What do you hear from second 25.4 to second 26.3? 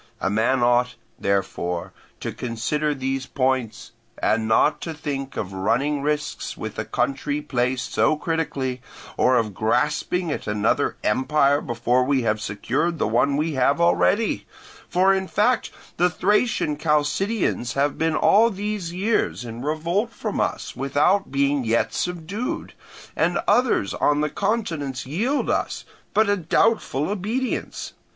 us but